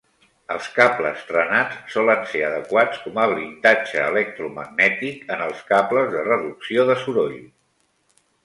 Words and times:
Els 0.53 0.67
cables 0.77 1.19
trenats 1.31 1.91
solen 1.95 2.23
ser 2.31 2.41
adequats 2.47 3.03
com 3.03 3.21
a 3.25 3.29
blindatge 3.33 4.01
electromagnètic 4.07 5.31
en 5.37 5.45
els 5.51 5.63
cables 5.71 6.11
de 6.19 6.27
reducció 6.33 6.91
de 6.93 7.01
soroll. 7.07 7.41